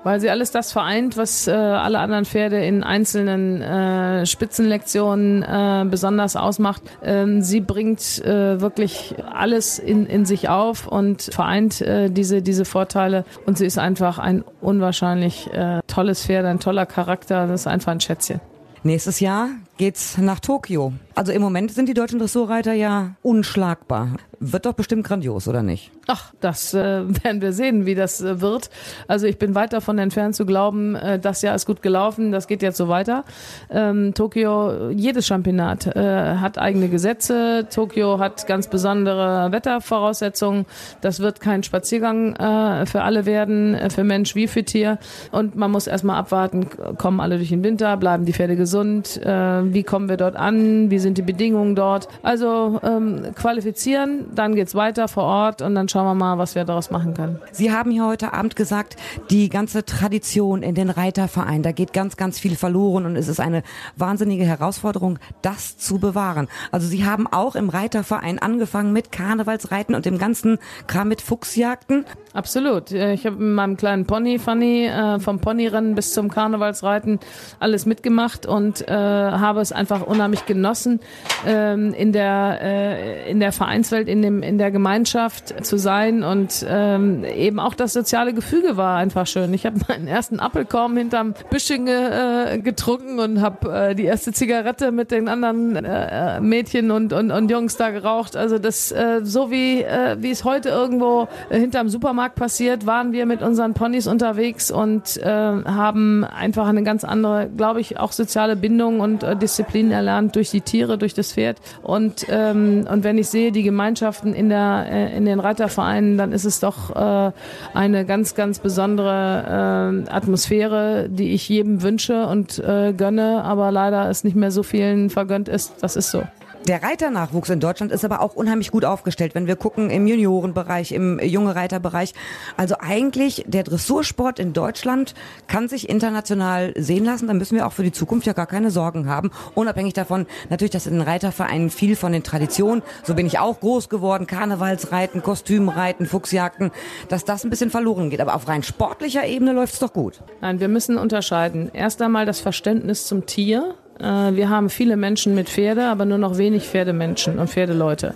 Weil 0.03 0.19
sie 0.19 0.29
alles 0.29 0.51
das 0.51 0.71
vereint, 0.71 1.17
was 1.17 1.47
äh, 1.47 1.51
alle 1.51 1.99
anderen 1.99 2.25
Pferde 2.25 2.63
in 2.63 2.83
einzelnen 2.83 3.61
äh, 3.61 4.25
Spitzenlektionen 4.25 5.43
äh, 5.43 5.85
besonders 5.89 6.35
ausmacht. 6.35 6.81
Ähm, 7.03 7.41
sie 7.41 7.61
bringt 7.61 8.23
äh, 8.25 8.59
wirklich 8.61 9.15
alles 9.31 9.79
in, 9.79 10.05
in 10.05 10.25
sich 10.25 10.49
auf 10.49 10.87
und 10.87 11.21
vereint 11.21 11.81
äh, 11.81 12.09
diese, 12.09 12.41
diese 12.41 12.65
Vorteile 12.65 13.25
und 13.45 13.57
sie 13.57 13.65
ist 13.65 13.77
einfach 13.77 14.19
ein 14.19 14.43
unwahrscheinlich 14.61 15.51
äh, 15.53 15.79
tolles 15.87 16.25
Pferd, 16.25 16.45
ein 16.45 16.59
toller 16.59 16.85
Charakter, 16.85 17.47
das 17.47 17.61
ist 17.61 17.67
einfach 17.67 17.91
ein 17.91 18.01
Schätzchen. 18.01 18.41
Nächstes 18.83 19.19
Jahr 19.19 19.49
geht's 19.77 20.17
nach 20.17 20.39
Tokio. 20.39 20.93
Also 21.13 21.31
im 21.31 21.41
Moment 21.41 21.71
sind 21.71 21.87
die 21.87 21.93
deutschen 21.93 22.17
Dressurreiter 22.17 22.73
ja 22.73 23.11
unschlagbar. 23.21 24.15
Wird 24.43 24.65
doch 24.65 24.73
bestimmt 24.73 25.05
grandios, 25.05 25.47
oder 25.47 25.61
nicht? 25.61 25.91
Ach, 26.07 26.33
das 26.39 26.73
äh, 26.73 26.77
werden 27.23 27.41
wir 27.41 27.53
sehen, 27.53 27.85
wie 27.85 27.93
das 27.93 28.21
äh, 28.21 28.41
wird. 28.41 28.71
Also 29.07 29.27
ich 29.27 29.37
bin 29.37 29.53
weit 29.53 29.71
davon 29.71 29.99
entfernt 29.99 30.35
zu 30.35 30.47
glauben, 30.47 30.95
äh, 30.95 31.19
das 31.19 31.43
Jahr 31.43 31.53
ist 31.53 31.67
gut 31.67 31.83
gelaufen, 31.83 32.31
das 32.31 32.47
geht 32.47 32.63
jetzt 32.63 32.77
so 32.77 32.87
weiter. 32.87 33.23
Ähm, 33.69 34.15
Tokio, 34.15 34.89
jedes 34.89 35.27
Championat 35.27 35.95
äh, 35.95 36.37
hat 36.37 36.57
eigene 36.57 36.89
Gesetze. 36.89 37.67
Tokio 37.69 38.17
hat 38.17 38.47
ganz 38.47 38.67
besondere 38.67 39.51
Wettervoraussetzungen. 39.51 40.65
Das 41.01 41.19
wird 41.19 41.39
kein 41.39 41.61
Spaziergang 41.61 42.35
äh, 42.35 42.87
für 42.87 43.03
alle 43.03 43.27
werden, 43.27 43.75
äh, 43.75 43.91
für 43.91 44.03
Mensch 44.03 44.33
wie 44.33 44.47
für 44.47 44.63
Tier. 44.63 44.97
Und 45.31 45.55
man 45.55 45.69
muss 45.69 45.85
erstmal 45.85 46.17
abwarten, 46.17 46.67
kommen 46.97 47.19
alle 47.19 47.37
durch 47.37 47.49
den 47.49 47.63
Winter, 47.63 47.95
bleiben 47.95 48.25
die 48.25 48.33
Pferde 48.33 48.55
gesund, 48.55 49.21
äh, 49.23 49.71
wie 49.71 49.83
kommen 49.83 50.09
wir 50.09 50.17
dort 50.17 50.35
an, 50.35 50.89
wie 50.89 50.97
sind 50.97 51.19
die 51.19 51.21
Bedingungen 51.21 51.75
dort. 51.75 52.07
Also 52.23 52.79
ähm, 52.83 53.35
qualifizieren, 53.35 54.30
dann 54.33 54.55
geht's 54.55 54.75
weiter 54.75 55.07
vor 55.07 55.23
Ort 55.23 55.61
und 55.61 55.75
dann 55.75 55.89
schauen 55.89 56.05
wir 56.05 56.15
mal, 56.15 56.37
was 56.37 56.55
wir 56.55 56.63
daraus 56.65 56.91
machen 56.91 57.13
können. 57.13 57.39
Sie 57.51 57.71
haben 57.71 57.91
hier 57.91 58.05
heute 58.05 58.33
Abend 58.33 58.55
gesagt, 58.55 58.95
die 59.29 59.49
ganze 59.49 59.85
Tradition 59.85 60.63
in 60.63 60.75
den 60.75 60.89
Reitervereinen, 60.89 61.63
da 61.63 61.71
geht 61.71 61.93
ganz, 61.93 62.17
ganz 62.17 62.39
viel 62.39 62.55
verloren 62.55 63.05
und 63.05 63.15
es 63.15 63.27
ist 63.27 63.39
eine 63.39 63.63
wahnsinnige 63.95 64.45
Herausforderung, 64.45 65.19
das 65.41 65.77
zu 65.77 65.99
bewahren. 65.99 66.47
Also 66.71 66.87
Sie 66.87 67.05
haben 67.05 67.27
auch 67.27 67.55
im 67.55 67.69
Reiterverein 67.69 68.39
angefangen 68.39 68.93
mit 68.93 69.11
Karnevalsreiten 69.11 69.95
und 69.95 70.05
dem 70.05 70.17
ganzen 70.17 70.57
Kram 70.87 71.07
mit 71.07 71.21
Fuchsjagden. 71.21 72.05
Absolut. 72.33 72.91
Ich 72.91 73.25
habe 73.25 73.35
mit 73.37 73.55
meinem 73.55 73.77
kleinen 73.77 74.05
Pony, 74.05 74.39
Fanny, 74.39 74.85
äh, 74.85 75.19
vom 75.19 75.39
Ponyrennen 75.39 75.95
bis 75.95 76.13
zum 76.13 76.29
Karnevalsreiten 76.29 77.19
alles 77.59 77.85
mitgemacht 77.85 78.45
und 78.45 78.87
äh, 78.87 78.91
habe 78.91 79.61
es 79.61 79.71
einfach 79.71 80.01
unheimlich 80.01 80.45
genossen, 80.45 80.99
ähm, 81.45 81.93
in 81.93 82.13
der 82.13 82.59
äh, 82.61 83.29
in 83.29 83.39
der 83.39 83.51
Vereinswelt, 83.51 84.07
in 84.23 84.41
dem 84.41 84.43
in 84.43 84.57
der 84.57 84.71
Gemeinschaft 84.71 85.65
zu 85.65 85.77
sein 85.77 86.23
und 86.23 86.65
ähm, 86.67 87.23
eben 87.23 87.59
auch 87.59 87.73
das 87.73 87.93
soziale 87.93 88.33
Gefüge 88.33 88.77
war 88.77 88.97
einfach 88.97 89.27
schön. 89.27 89.53
Ich 89.53 89.65
habe 89.65 89.79
meinen 89.87 90.07
ersten 90.07 90.39
Apfelkorn 90.39 90.95
hinterm 90.95 91.33
Büsching 91.49 91.87
äh, 91.87 92.59
getrunken 92.63 93.19
und 93.19 93.41
habe 93.41 93.89
äh, 93.89 93.95
die 93.95 94.05
erste 94.05 94.31
Zigarette 94.31 94.91
mit 94.91 95.11
den 95.11 95.27
anderen 95.27 95.75
äh, 95.75 96.39
Mädchen 96.39 96.91
und, 96.91 97.13
und 97.13 97.31
und 97.31 97.49
Jungs 97.49 97.77
da 97.77 97.89
geraucht. 97.89 98.35
Also 98.35 98.59
das 98.59 98.91
äh, 98.91 99.21
so 99.23 99.51
wie 99.51 99.81
äh, 99.81 100.17
wie 100.19 100.31
es 100.31 100.43
heute 100.43 100.69
irgendwo 100.69 101.27
hinterm 101.49 101.89
Supermarkt 101.89 102.35
passiert, 102.35 102.85
waren 102.85 103.11
wir 103.11 103.25
mit 103.25 103.41
unseren 103.41 103.73
Ponys 103.73 104.07
unterwegs 104.07 104.71
und 104.71 105.17
äh, 105.17 105.25
haben 105.25 106.23
einfach 106.23 106.67
eine 106.67 106.83
ganz 106.83 107.03
andere, 107.03 107.49
glaube 107.55 107.81
ich, 107.81 107.99
auch 107.99 108.11
soziale 108.11 108.55
Bindung 108.55 108.99
und 108.99 109.23
äh, 109.23 109.35
Disziplin 109.35 109.91
erlernt 109.91 110.35
durch 110.35 110.51
die 110.51 110.61
Tiere, 110.61 110.97
durch 110.97 111.13
das 111.13 111.33
Pferd. 111.33 111.57
Und, 111.81 112.25
ähm, 112.29 112.87
und 112.89 113.03
wenn 113.03 113.17
ich 113.17 113.29
sehe 113.29 113.51
die 113.51 113.63
Gemeinschaften 114.11 114.33
in, 114.33 114.49
der, 114.49 114.85
äh, 114.89 115.17
in 115.17 115.25
den 115.25 115.39
Reitervereinen, 115.39 116.17
dann 116.17 116.31
ist 116.31 116.45
es 116.45 116.59
doch 116.59 116.95
äh, 116.95 117.31
eine 117.73 118.05
ganz, 118.05 118.35
ganz 118.35 118.59
besondere 118.59 120.03
äh, 120.07 120.11
Atmosphäre, 120.11 121.07
die 121.09 121.33
ich 121.33 121.47
jedem 121.47 121.81
wünsche 121.81 122.27
und 122.27 122.59
äh, 122.59 122.93
gönne, 122.93 123.43
aber 123.43 123.71
leider 123.71 124.09
es 124.09 124.23
nicht 124.23 124.35
mehr 124.35 124.51
so 124.51 124.63
vielen 124.63 125.09
vergönnt 125.09 125.47
ist. 125.47 125.75
Das 125.81 125.95
ist 125.95 126.11
so. 126.11 126.23
Der 126.67 126.83
Reiternachwuchs 126.83 127.49
in 127.49 127.59
Deutschland 127.59 127.91
ist 127.91 128.05
aber 128.05 128.21
auch 128.21 128.35
unheimlich 128.35 128.69
gut 128.69 128.85
aufgestellt, 128.85 129.33
wenn 129.33 129.47
wir 129.47 129.55
gucken 129.55 129.89
im 129.89 130.05
Juniorenbereich, 130.05 130.91
im 130.91 131.19
junge 131.19 131.55
Reiterbereich. 131.55 132.13
Also 132.55 132.75
eigentlich 132.79 133.43
der 133.47 133.63
Dressursport 133.63 134.37
in 134.37 134.53
Deutschland 134.53 135.15
kann 135.47 135.67
sich 135.67 135.89
international 135.89 136.73
sehen 136.77 137.03
lassen. 137.03 137.27
Da 137.27 137.33
müssen 137.33 137.55
wir 137.55 137.65
auch 137.65 137.73
für 137.73 137.81
die 137.81 137.91
Zukunft 137.91 138.27
ja 138.27 138.33
gar 138.33 138.45
keine 138.45 138.69
Sorgen 138.69 139.09
haben. 139.09 139.31
Unabhängig 139.55 139.93
davon 139.93 140.27
natürlich, 140.49 140.71
dass 140.71 140.85
in 140.85 140.93
den 140.93 141.01
Reitervereinen 141.01 141.71
viel 141.71 141.95
von 141.95 142.11
den 142.11 142.21
Traditionen, 142.21 142.83
so 143.03 143.15
bin 143.15 143.25
ich 143.25 143.39
auch 143.39 143.59
groß 143.59 143.89
geworden, 143.89 144.27
Karnevalsreiten, 144.27 145.23
Kostümreiten, 145.23 146.05
Fuchsjagden, 146.05 146.69
dass 147.09 147.25
das 147.25 147.43
ein 147.43 147.49
bisschen 147.49 147.71
verloren 147.71 148.11
geht. 148.11 148.21
Aber 148.21 148.35
auf 148.35 148.47
rein 148.47 148.61
sportlicher 148.61 149.25
Ebene 149.25 149.53
läuft 149.53 149.73
es 149.73 149.79
doch 149.79 149.93
gut. 149.93 150.21
Nein, 150.41 150.59
wir 150.59 150.67
müssen 150.67 150.99
unterscheiden. 150.99 151.71
Erst 151.73 152.03
einmal 152.03 152.27
das 152.27 152.39
Verständnis 152.39 153.07
zum 153.07 153.25
Tier 153.25 153.73
wir 154.01 154.49
haben 154.49 154.69
viele 154.69 154.97
Menschen 154.97 155.35
mit 155.35 155.49
Pferde, 155.49 155.85
aber 155.85 156.05
nur 156.05 156.17
noch 156.17 156.37
wenig 156.37 156.63
Pferdemenschen 156.63 157.37
und 157.39 157.49
Pferdeleute. 157.49 158.15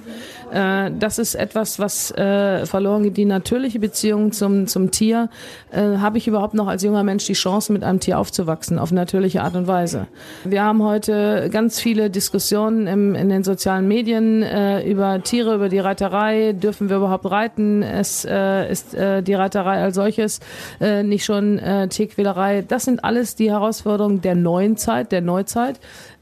Äh, 0.51 0.91
das 0.97 1.19
ist 1.19 1.35
etwas, 1.35 1.79
was 1.79 2.11
äh, 2.11 2.65
verloren 2.65 3.03
geht. 3.03 3.17
Die 3.17 3.25
natürliche 3.25 3.79
Beziehung 3.79 4.31
zum, 4.31 4.67
zum 4.67 4.91
Tier. 4.91 5.29
Habe 5.75 6.17
ich 6.17 6.27
überhaupt 6.27 6.53
noch 6.53 6.67
als 6.67 6.83
junger 6.83 7.03
Mensch 7.03 7.25
die 7.25 7.33
Chance, 7.33 7.73
mit 7.73 7.83
einem 7.83 7.99
Tier 7.99 8.17
aufzuwachsen, 8.17 8.79
auf 8.79 8.93
natürliche 8.93 9.43
Art 9.43 9.55
und 9.55 9.67
Weise? 9.67 10.07
Wir 10.45 10.63
haben 10.63 10.81
heute 10.83 11.49
ganz 11.51 11.81
viele 11.81 12.09
Diskussionen 12.09 12.87
im, 12.87 13.13
in 13.13 13.27
den 13.27 13.43
sozialen 13.43 13.85
Medien 13.85 14.41
über 14.85 15.21
Tiere, 15.21 15.55
über 15.55 15.67
die 15.67 15.79
Reiterei. 15.79 16.53
Dürfen 16.53 16.89
wir 16.89 16.97
überhaupt 16.97 17.29
reiten? 17.29 17.83
Es 17.83 18.23
ist 18.23 18.93
die 18.93 19.33
Reiterei 19.33 19.83
als 19.83 19.95
solches 19.95 20.39
nicht 20.79 21.25
schon 21.25 21.59
Tierquälerei? 21.89 22.63
Das 22.65 22.85
sind 22.85 23.03
alles 23.03 23.35
die 23.35 23.51
Herausforderungen 23.51 24.21
der 24.21 24.35
neuen 24.35 24.77
Zeit, 24.77 25.11
der 25.11 25.21
Neuzeit 25.21 25.74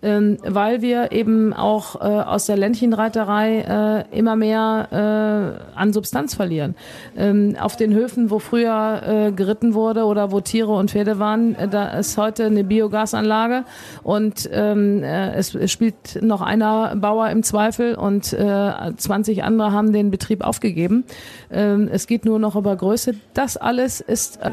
ähm, 0.04 0.38
weil 0.44 0.82
wir 0.82 1.12
eben 1.12 1.54
auch 1.54 1.96
äh, 1.96 2.04
aus 2.04 2.46
der 2.46 2.58
Ländchenreiterei 2.58 4.06
äh, 4.12 4.18
immer 4.18 4.36
mehr 4.36 4.88
äh, 4.92 5.78
an 5.78 5.94
Substanz 5.94 6.36
verlieren. 6.36 6.76
Ähm, 7.16 7.56
auf 7.60 7.78
den 7.78 7.94
Höfen, 7.94 8.30
wo 8.30 8.40
früher 8.40 9.02
äh, 9.06 9.32
geritten 9.32 9.74
wurde 9.74 10.04
oder 10.04 10.32
wo 10.32 10.42
Tiere 10.42 10.74
und 10.74 10.92
Pferde 10.92 11.20
waren, 11.20 11.56
äh, 11.56 11.68
da 11.70 11.98
ist 11.98 12.18
heute 12.18 12.46
eine 12.46 12.66
Biogasanlage 12.66 13.64
und 14.04 14.50
ähm, 14.52 15.04
äh, 15.04 15.34
es, 15.36 15.56
es 15.56 15.72
spielt 15.72 16.22
noch 16.22 16.42
einer 16.42 16.96
Bauer 16.98 17.30
im 17.30 17.44
Zweifel 17.44 17.96
und 17.96 18.34
äh, 18.34 18.72
20 18.98 19.44
andere 19.44 19.72
haben 19.72 19.94
den 19.94 20.12
Betrieb 20.12 20.44
aufgegeben. 20.44 21.06
Ähm, 21.50 21.90
es 21.92 22.08
geht 22.08 22.26
nur 22.26 22.40
noch 22.40 22.56
über 22.58 22.76
Größe. 22.76 23.16
Das 23.34 23.56
alles 23.56 24.02
ist 24.02 24.40
äh, 24.42 24.50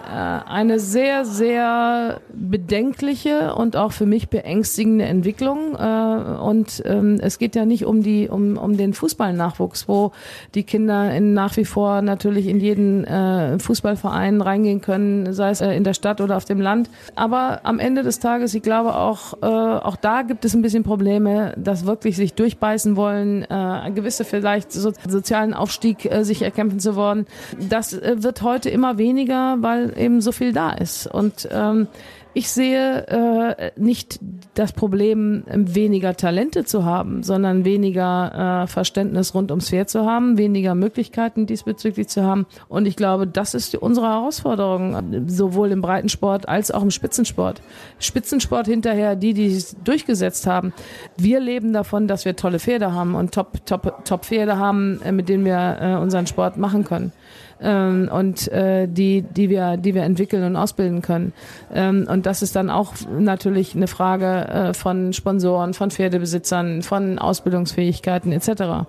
eine 0.48 0.78
sehr, 0.78 1.24
sehr 1.24 2.20
bedenkliche 2.32 3.54
und 3.54 3.74
auch 3.74 3.92
für 3.92 4.06
mich 4.06 4.28
beängstigende 4.28 4.89
aufsteigende 4.90 5.04
Entwicklung 5.04 5.76
äh, 5.76 6.40
und 6.40 6.82
ähm, 6.84 7.18
es 7.20 7.38
geht 7.38 7.54
ja 7.54 7.64
nicht 7.64 7.84
um 7.84 8.02
die 8.02 8.28
um, 8.28 8.56
um 8.56 8.76
den 8.76 8.94
Fußballnachwuchs, 8.94 9.88
wo 9.88 10.12
die 10.54 10.64
Kinder 10.64 11.12
in, 11.14 11.34
nach 11.34 11.56
wie 11.56 11.64
vor 11.64 12.02
natürlich 12.02 12.46
in 12.46 12.60
jeden 12.60 13.04
äh, 13.04 13.58
Fußballverein 13.58 14.40
reingehen 14.40 14.80
können, 14.80 15.32
sei 15.32 15.50
es 15.50 15.60
äh, 15.60 15.72
in 15.72 15.84
der 15.84 15.94
Stadt 15.94 16.20
oder 16.20 16.36
auf 16.36 16.44
dem 16.44 16.60
Land. 16.60 16.90
Aber 17.14 17.60
am 17.64 17.78
Ende 17.78 18.02
des 18.02 18.18
Tages, 18.18 18.54
ich 18.54 18.62
glaube 18.62 18.94
auch 18.94 19.34
äh, 19.42 19.46
auch 19.46 19.96
da 19.96 20.22
gibt 20.22 20.44
es 20.44 20.54
ein 20.54 20.62
bisschen 20.62 20.82
Probleme, 20.82 21.54
dass 21.56 21.86
wirklich 21.86 22.16
sich 22.16 22.34
durchbeißen 22.34 22.96
wollen, 22.96 23.44
äh, 23.48 23.90
gewisse 23.94 24.24
vielleicht 24.24 24.72
so, 24.72 24.92
sozialen 25.08 25.54
Aufstieg 25.54 26.04
äh, 26.04 26.24
sich 26.24 26.42
erkämpfen 26.42 26.80
zu 26.80 26.96
wollen. 26.96 27.26
Das 27.58 27.92
äh, 27.92 28.22
wird 28.22 28.42
heute 28.42 28.70
immer 28.70 28.98
weniger, 28.98 29.56
weil 29.60 29.92
eben 29.96 30.20
so 30.20 30.32
viel 30.32 30.52
da 30.52 30.70
ist 30.72 31.06
und 31.06 31.48
ähm, 31.50 31.88
ich 32.32 32.50
sehe 32.50 33.06
äh, 33.08 33.72
nicht 33.76 34.20
das 34.54 34.72
Problem, 34.72 35.44
weniger 35.46 36.16
Talente 36.16 36.64
zu 36.64 36.84
haben, 36.84 37.22
sondern 37.22 37.64
weniger 37.64 38.62
äh, 38.62 38.66
Verständnis 38.66 39.34
rund 39.34 39.50
ums 39.50 39.70
Pferd 39.70 39.90
zu 39.90 40.06
haben, 40.06 40.38
weniger 40.38 40.74
Möglichkeiten 40.74 41.46
diesbezüglich 41.46 42.08
zu 42.08 42.22
haben. 42.22 42.46
Und 42.68 42.86
ich 42.86 42.96
glaube, 42.96 43.26
das 43.26 43.54
ist 43.54 43.74
unsere 43.74 44.08
Herausforderung, 44.08 45.28
sowohl 45.28 45.72
im 45.72 45.80
Breitensport 45.80 46.48
als 46.48 46.70
auch 46.70 46.82
im 46.82 46.90
Spitzensport. 46.90 47.62
Spitzensport 47.98 48.66
hinterher, 48.66 49.16
die, 49.16 49.34
die 49.34 49.46
es 49.46 49.76
durchgesetzt 49.82 50.46
haben. 50.46 50.72
Wir 51.16 51.40
leben 51.40 51.72
davon, 51.72 52.06
dass 52.06 52.24
wir 52.24 52.36
tolle 52.36 52.60
Pferde 52.60 52.92
haben 52.92 53.14
und 53.14 53.34
Top, 53.34 53.66
Top, 53.66 54.04
Top 54.04 54.24
Pferde 54.24 54.56
haben, 54.56 55.00
äh, 55.02 55.12
mit 55.12 55.28
denen 55.28 55.44
wir 55.44 55.78
äh, 55.80 55.94
unseren 55.96 56.26
Sport 56.26 56.56
machen 56.56 56.84
können 56.84 57.12
ähm, 57.62 58.08
und 58.12 58.48
äh, 58.48 58.86
die, 58.88 59.22
die 59.22 59.50
wir, 59.50 59.76
die 59.76 59.94
wir 59.94 60.02
entwickeln 60.02 60.44
und 60.44 60.56
ausbilden 60.56 61.02
können. 61.02 61.32
Ähm, 61.72 62.06
und 62.10 62.26
das 62.26 62.42
ist 62.42 62.56
dann 62.56 62.70
auch 62.70 62.94
natürlich 63.18 63.74
eine 63.74 63.86
Frage 63.86 64.48
äh, 64.48 64.74
von 64.74 65.12
Sponsoren, 65.12 65.74
von 65.74 65.90
Pferdebesitzern, 65.90 66.82
von 66.82 67.18
Ausbildungsfähigkeiten 67.18 68.32
etc. 68.32 68.88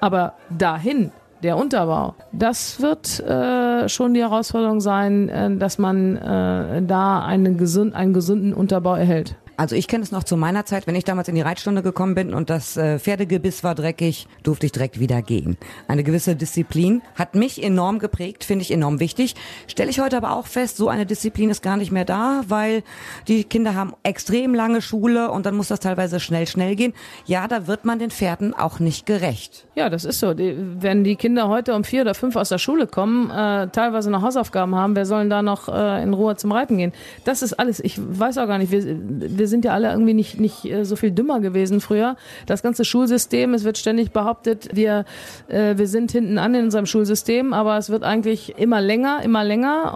Aber 0.00 0.34
dahin 0.50 1.12
der 1.42 1.56
Unterbau. 1.56 2.14
Das 2.32 2.80
wird 2.80 3.20
äh, 3.20 3.88
schon 3.88 4.14
die 4.14 4.20
Herausforderung 4.20 4.80
sein, 4.80 5.28
äh, 5.28 5.54
dass 5.56 5.78
man 5.78 6.16
äh, 6.16 6.82
da 6.82 7.24
einen, 7.24 7.58
gesund, 7.58 7.94
einen 7.94 8.14
gesunden 8.14 8.52
Unterbau 8.54 8.94
erhält. 8.94 9.36
Also 9.58 9.74
ich 9.74 9.88
kenne 9.88 10.04
es 10.04 10.12
noch 10.12 10.24
zu 10.24 10.36
meiner 10.36 10.66
Zeit, 10.66 10.86
wenn 10.86 10.94
ich 10.94 11.04
damals 11.04 11.28
in 11.28 11.34
die 11.34 11.40
Reitstunde 11.40 11.82
gekommen 11.82 12.14
bin 12.14 12.34
und 12.34 12.50
das 12.50 12.76
äh, 12.76 12.98
Pferdegebiss 12.98 13.64
war 13.64 13.74
dreckig, 13.74 14.28
durfte 14.42 14.66
ich 14.66 14.72
direkt 14.72 15.00
wieder 15.00 15.22
gehen. 15.22 15.56
Eine 15.88 16.04
gewisse 16.04 16.36
Disziplin 16.36 17.00
hat 17.14 17.34
mich 17.34 17.62
enorm 17.62 17.98
geprägt, 17.98 18.44
finde 18.44 18.62
ich 18.62 18.70
enorm 18.70 19.00
wichtig. 19.00 19.34
Stelle 19.66 19.88
ich 19.88 19.98
heute 19.98 20.18
aber 20.18 20.36
auch 20.36 20.46
fest, 20.46 20.76
so 20.76 20.88
eine 20.88 21.06
Disziplin 21.06 21.48
ist 21.48 21.62
gar 21.62 21.78
nicht 21.78 21.90
mehr 21.90 22.04
da, 22.04 22.42
weil 22.48 22.82
die 23.28 23.44
Kinder 23.44 23.74
haben 23.74 23.94
extrem 24.02 24.54
lange 24.54 24.82
Schule 24.82 25.30
und 25.30 25.46
dann 25.46 25.56
muss 25.56 25.68
das 25.68 25.80
teilweise 25.80 26.20
schnell, 26.20 26.46
schnell 26.46 26.76
gehen. 26.76 26.92
Ja, 27.24 27.48
da 27.48 27.66
wird 27.66 27.86
man 27.86 27.98
den 27.98 28.10
Pferden 28.10 28.52
auch 28.52 28.78
nicht 28.78 29.06
gerecht. 29.06 29.66
Ja, 29.74 29.88
das 29.88 30.04
ist 30.04 30.20
so. 30.20 30.34
Wenn 30.36 31.02
die 31.02 31.16
Kinder 31.16 31.48
heute 31.48 31.74
um 31.74 31.84
vier 31.84 32.02
oder 32.02 32.14
fünf 32.14 32.36
aus 32.36 32.50
der 32.50 32.58
Schule 32.58 32.86
kommen, 32.86 33.30
äh, 33.30 33.68
teilweise 33.68 34.10
noch 34.10 34.22
Hausaufgaben 34.22 34.74
haben, 34.74 34.96
wer 34.96 35.06
sollen 35.06 35.30
da 35.30 35.42
noch 35.42 35.68
äh, 35.68 36.02
in 36.02 36.12
Ruhe 36.12 36.36
zum 36.36 36.52
Reiten 36.52 36.76
gehen? 36.76 36.92
Das 37.24 37.42
ist 37.42 37.54
alles. 37.54 37.80
Ich 37.80 37.98
weiß 37.98 38.36
auch 38.38 38.46
gar 38.46 38.58
nicht, 38.58 38.70
wir, 38.70 38.84
wir 38.84 39.45
wir 39.46 39.50
sind 39.50 39.64
ja 39.64 39.74
alle 39.74 39.92
irgendwie 39.92 40.12
nicht, 40.12 40.40
nicht 40.40 40.64
äh, 40.64 40.84
so 40.84 40.96
viel 40.96 41.12
dümmer 41.12 41.38
gewesen 41.38 41.80
früher. 41.80 42.16
Das 42.46 42.64
ganze 42.64 42.84
Schulsystem, 42.84 43.54
es 43.54 43.62
wird 43.62 43.78
ständig 43.78 44.10
behauptet, 44.10 44.70
wir, 44.72 45.04
äh, 45.46 45.78
wir 45.78 45.86
sind 45.86 46.10
hinten 46.10 46.38
an 46.38 46.52
in 46.56 46.64
unserem 46.64 46.86
Schulsystem, 46.86 47.52
aber 47.52 47.78
es 47.78 47.90
wird 47.90 48.02
eigentlich 48.02 48.58
immer 48.58 48.80
länger, 48.80 49.22
immer 49.22 49.44
länger, 49.44 49.92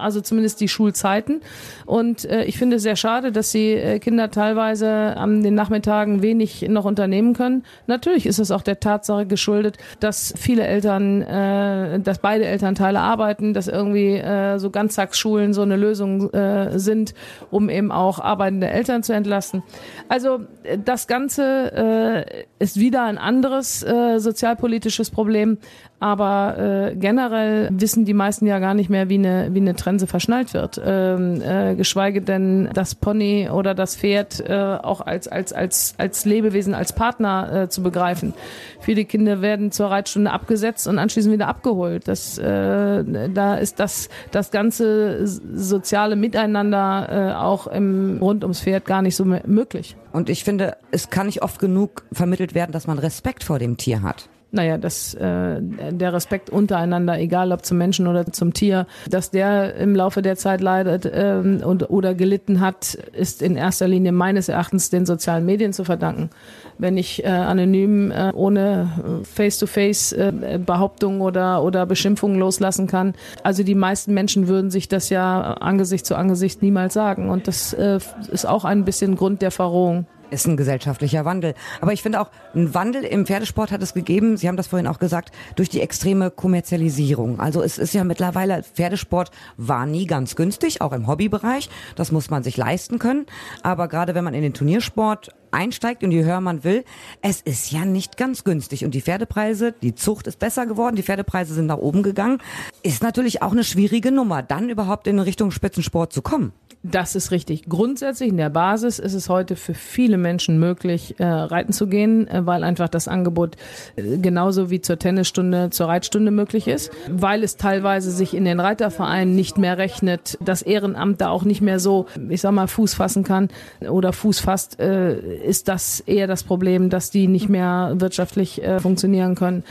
äh, 0.00 0.04
also 0.04 0.20
zumindest 0.20 0.60
die 0.60 0.68
Schulzeiten. 0.68 1.40
Und 1.86 2.24
ich 2.24 2.56
finde 2.56 2.76
es 2.76 2.82
sehr 2.82 2.94
schade, 2.94 3.32
dass 3.32 3.50
die 3.50 3.98
Kinder 4.00 4.30
teilweise 4.30 4.88
an 5.16 5.42
den 5.42 5.54
Nachmittagen 5.54 6.22
wenig 6.22 6.68
noch 6.68 6.84
unternehmen 6.84 7.34
können. 7.34 7.64
Natürlich 7.88 8.26
ist 8.26 8.38
es 8.38 8.52
auch 8.52 8.62
der 8.62 8.78
Tatsache 8.78 9.26
geschuldet, 9.26 9.76
dass 9.98 10.32
viele 10.38 10.62
Eltern, 10.62 12.02
dass 12.04 12.18
beide 12.18 12.44
Elternteile 12.44 13.00
arbeiten, 13.00 13.54
dass 13.54 13.66
irgendwie 13.66 14.22
so 14.58 14.70
Ganztagsschulen 14.70 15.52
so 15.52 15.62
eine 15.62 15.76
Lösung 15.76 16.30
sind, 16.76 17.14
um 17.50 17.68
eben 17.68 17.90
auch 17.90 18.20
arbeitende 18.20 18.68
Eltern 18.68 18.89
Eltern 18.90 19.02
zu 19.02 19.12
entlasten. 19.12 19.62
Also 20.08 20.40
äh, 20.64 20.78
das 20.78 21.06
Ganze 21.06 22.26
äh, 22.26 22.44
ist 22.60 22.78
wieder 22.78 23.04
ein 23.04 23.18
anderes 23.18 23.82
äh, 23.82 24.18
sozialpolitisches 24.18 25.10
Problem, 25.10 25.58
aber 25.98 26.90
äh, 26.90 26.96
generell 26.96 27.68
wissen 27.72 28.04
die 28.04 28.14
meisten 28.14 28.46
ja 28.46 28.58
gar 28.58 28.74
nicht 28.74 28.90
mehr, 28.90 29.08
wie 29.08 29.16
eine, 29.16 29.48
wie 29.52 29.60
eine 29.60 29.74
Trense 29.74 30.06
verschnallt 30.06 30.52
wird. 30.52 30.80
Ähm, 30.84 31.42
äh, 31.42 31.74
geschweige 31.74 32.20
denn 32.20 32.68
das 32.74 32.94
Pony 32.94 33.48
oder 33.50 33.74
das 33.74 33.96
Pferd 33.96 34.40
äh, 34.40 34.54
auch 34.82 35.00
als, 35.00 35.26
als, 35.26 35.52
als, 35.54 35.94
als 35.96 36.26
Lebewesen, 36.26 36.74
als 36.74 36.94
Partner 36.94 37.62
äh, 37.64 37.68
zu 37.68 37.82
begreifen. 37.82 38.34
Viele 38.80 39.06
Kinder 39.06 39.40
werden 39.40 39.72
zur 39.72 39.90
Reitstunde 39.90 40.30
abgesetzt 40.30 40.86
und 40.86 40.98
anschließend 40.98 41.32
wieder 41.32 41.48
abgeholt. 41.48 42.08
Das, 42.08 42.36
äh, 42.36 43.04
da 43.32 43.56
ist 43.56 43.80
das, 43.80 44.10
das 44.32 44.50
ganze 44.50 45.26
soziale 45.26 46.14
Miteinander 46.14 47.08
äh, 47.10 47.34
auch 47.34 47.66
im, 47.66 48.18
rund 48.20 48.42
ums 48.42 48.60
Pferd 48.60 48.84
gar 48.84 49.00
nicht 49.00 49.16
so 49.16 49.24
möglich. 49.24 49.96
Und 50.12 50.28
ich 50.28 50.44
finde, 50.44 50.76
es 50.90 51.10
kann 51.10 51.26
nicht 51.26 51.42
oft 51.42 51.60
genug 51.60 52.04
vermittelt 52.12 52.54
werden, 52.54 52.72
dass 52.72 52.86
man 52.86 52.98
Respekt 52.98 53.44
vor 53.44 53.58
dem 53.58 53.76
Tier 53.76 54.02
hat 54.02 54.28
naja, 54.52 54.78
dass 54.78 55.14
äh, 55.14 55.60
der 55.60 56.12
Respekt 56.12 56.50
untereinander, 56.50 57.18
egal 57.18 57.52
ob 57.52 57.64
zum 57.64 57.78
Menschen 57.78 58.06
oder 58.06 58.26
zum 58.26 58.52
Tier, 58.52 58.86
dass 59.08 59.30
der 59.30 59.76
im 59.76 59.94
Laufe 59.94 60.22
der 60.22 60.36
Zeit 60.36 60.60
leidet 60.60 61.10
ähm, 61.12 61.60
und 61.64 61.88
oder 61.90 62.14
gelitten 62.14 62.60
hat, 62.60 62.94
ist 63.12 63.42
in 63.42 63.56
erster 63.56 63.86
Linie 63.86 64.12
meines 64.12 64.48
Erachtens 64.48 64.90
den 64.90 65.06
sozialen 65.06 65.46
Medien 65.46 65.72
zu 65.72 65.84
verdanken. 65.84 66.30
Wenn 66.78 66.96
ich 66.96 67.24
äh, 67.24 67.28
anonym 67.28 68.10
äh, 68.10 68.32
ohne 68.32 69.22
Face-to-Face 69.22 70.12
äh, 70.12 70.58
Behauptungen 70.64 71.20
oder 71.20 71.62
oder 71.62 71.86
Beschimpfungen 71.86 72.38
loslassen 72.38 72.86
kann, 72.86 73.14
also 73.44 73.62
die 73.62 73.74
meisten 73.74 74.14
Menschen 74.14 74.48
würden 74.48 74.70
sich 74.70 74.88
das 74.88 75.10
ja 75.10 75.54
Angesicht 75.54 76.06
zu 76.06 76.16
Angesicht 76.16 76.62
niemals 76.62 76.94
sagen. 76.94 77.30
Und 77.30 77.46
das 77.46 77.72
äh, 77.72 77.98
ist 78.32 78.46
auch 78.46 78.64
ein 78.64 78.84
bisschen 78.84 79.16
Grund 79.16 79.42
der 79.42 79.50
Verrohung 79.50 80.06
ist 80.30 80.46
ein 80.46 80.56
gesellschaftlicher 80.56 81.24
Wandel. 81.24 81.54
Aber 81.80 81.92
ich 81.92 82.02
finde 82.02 82.20
auch, 82.20 82.30
ein 82.54 82.74
Wandel 82.74 83.04
im 83.04 83.26
Pferdesport 83.26 83.70
hat 83.70 83.82
es 83.82 83.94
gegeben, 83.94 84.36
Sie 84.36 84.48
haben 84.48 84.56
das 84.56 84.68
vorhin 84.68 84.86
auch 84.86 84.98
gesagt, 84.98 85.32
durch 85.56 85.68
die 85.68 85.80
extreme 85.80 86.30
Kommerzialisierung. 86.30 87.40
Also 87.40 87.62
es 87.62 87.78
ist 87.78 87.94
ja 87.94 88.04
mittlerweile, 88.04 88.62
Pferdesport 88.62 89.30
war 89.56 89.86
nie 89.86 90.06
ganz 90.06 90.36
günstig, 90.36 90.80
auch 90.80 90.92
im 90.92 91.06
Hobbybereich. 91.06 91.68
Das 91.96 92.12
muss 92.12 92.30
man 92.30 92.42
sich 92.42 92.56
leisten 92.56 92.98
können. 92.98 93.26
Aber 93.62 93.88
gerade 93.88 94.14
wenn 94.14 94.24
man 94.24 94.34
in 94.34 94.42
den 94.42 94.54
Turniersport 94.54 95.34
einsteigt 95.52 96.02
und 96.04 96.12
je 96.12 96.24
höher 96.24 96.40
man 96.40 96.64
will, 96.64 96.84
es 97.22 97.40
ist 97.40 97.72
ja 97.72 97.84
nicht 97.84 98.16
ganz 98.16 98.44
günstig. 98.44 98.84
Und 98.84 98.94
die 98.94 99.00
Pferdepreise, 99.00 99.72
die 99.72 99.94
Zucht 99.94 100.26
ist 100.26 100.38
besser 100.38 100.66
geworden, 100.66 100.96
die 100.96 101.02
Pferdepreise 101.02 101.54
sind 101.54 101.66
nach 101.66 101.78
oben 101.78 102.02
gegangen. 102.02 102.38
Ist 102.82 103.02
natürlich 103.02 103.42
auch 103.42 103.52
eine 103.52 103.64
schwierige 103.64 104.12
Nummer, 104.12 104.42
dann 104.42 104.68
überhaupt 104.68 105.06
in 105.06 105.18
Richtung 105.18 105.50
Spitzensport 105.50 106.12
zu 106.12 106.22
kommen. 106.22 106.52
Das 106.82 107.14
ist 107.14 107.30
richtig. 107.30 107.68
Grundsätzlich 107.68 108.30
in 108.30 108.38
der 108.38 108.48
Basis 108.48 108.98
ist 108.98 109.12
es 109.12 109.28
heute 109.28 109.54
für 109.54 109.74
viele 109.74 110.16
Menschen 110.16 110.58
möglich, 110.58 111.16
äh, 111.18 111.26
reiten 111.26 111.74
zu 111.74 111.88
gehen, 111.88 112.26
äh, 112.26 112.46
weil 112.46 112.64
einfach 112.64 112.88
das 112.88 113.06
Angebot 113.06 113.56
äh, 113.96 114.16
genauso 114.16 114.70
wie 114.70 114.80
zur 114.80 114.98
Tennisstunde, 114.98 115.68
zur 115.68 115.88
Reitstunde 115.88 116.30
möglich 116.30 116.68
ist, 116.68 116.90
weil 117.06 117.44
es 117.44 117.58
teilweise 117.58 118.10
sich 118.10 118.32
in 118.32 118.46
den 118.46 118.60
Reitervereinen 118.60 119.34
nicht 119.34 119.58
mehr 119.58 119.76
rechnet, 119.76 120.38
das 120.40 120.62
Ehrenamt 120.62 121.20
da 121.20 121.28
auch 121.28 121.44
nicht 121.44 121.60
mehr 121.60 121.80
so, 121.80 122.06
ich 122.30 122.40
sag 122.40 122.52
mal, 122.52 122.66
Fuß 122.66 122.94
fassen 122.94 123.24
kann 123.24 123.48
oder 123.86 124.14
Fuß 124.14 124.40
fasst, 124.40 124.80
äh, 124.80 125.18
ist 125.44 125.68
das 125.68 126.00
eher 126.00 126.28
das 126.28 126.44
Problem, 126.44 126.88
dass 126.88 127.10
die 127.10 127.28
nicht 127.28 127.50
mehr 127.50 127.92
wirtschaftlich 127.96 128.62
äh, 128.62 128.80
funktionieren 128.80 129.34
können. 129.34 129.64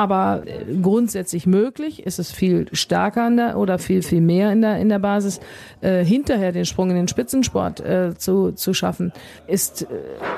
Aber 0.00 0.44
äh, 0.46 0.64
grundsätzlich 0.80 1.46
möglich 1.46 2.06
ist 2.06 2.18
es 2.18 2.32
viel 2.32 2.68
stärker 2.72 3.26
in 3.26 3.36
der, 3.36 3.58
oder 3.58 3.78
viel, 3.78 4.00
viel 4.00 4.22
mehr 4.22 4.50
in 4.50 4.62
der, 4.62 4.78
in 4.78 4.88
der 4.88 4.98
Basis, 4.98 5.40
äh, 5.82 6.02
hinterher 6.02 6.52
den 6.52 6.64
Sprung 6.64 6.88
in 6.88 6.96
den 6.96 7.06
Spitzensport 7.06 7.80
äh, 7.80 8.14
zu, 8.16 8.52
zu 8.52 8.72
schaffen, 8.72 9.12
ist 9.46 9.82
äh, 9.82 9.86